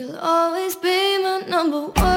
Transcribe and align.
You'll 0.00 0.16
always 0.16 0.76
be 0.76 1.22
my 1.22 1.42
number 1.46 1.88
one. 1.88 2.09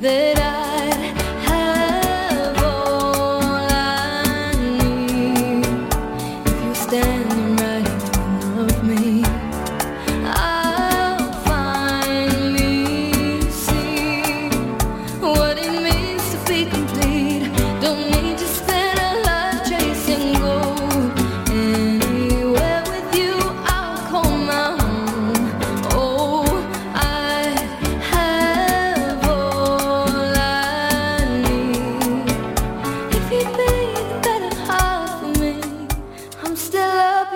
that 0.00 0.38
I 0.38 0.47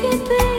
que 0.00 0.51